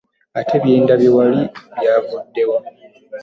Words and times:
Ate 0.39 0.55
bye 0.63 0.75
ndabye 0.83 1.09
wali 1.17 1.41
byavudde 1.77 2.41
wa? 2.49 2.59